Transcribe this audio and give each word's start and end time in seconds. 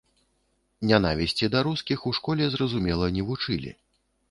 Нянавісці 0.91 1.51
да 1.57 1.61
рускіх 1.67 1.99
у 2.13 2.15
школе, 2.21 2.43
зразумела, 2.57 3.13
не 3.19 3.29
вучылі. 3.31 3.79